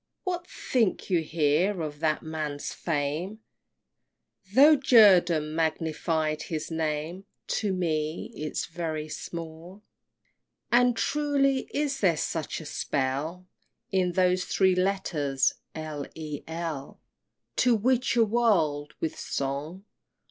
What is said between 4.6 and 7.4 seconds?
Jerdan magnified his name,